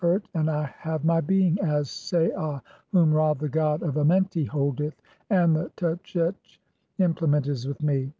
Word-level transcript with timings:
325 0.01 0.23
"urt, 0.23 0.39
and 0.39 0.49
I 0.49 0.63
have 0.79 1.05
my 1.05 1.21
being 1.21 1.59
(18) 1.61 1.65
as 1.69 1.87
Saa 1.91 2.59
whom 2.91 3.13
Ra 3.13 3.35
the 3.35 3.47
god 3.47 3.83
of 3.83 3.97
"Amenti, 3.97 4.47
holdeth(?); 4.47 4.99
and 5.29 5.55
the 5.55 5.69
tchetch 5.77 6.57
implement 6.97 7.45
is 7.45 7.67
with 7.67 7.83
me. 7.83 8.09